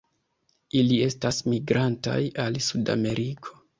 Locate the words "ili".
0.79-0.95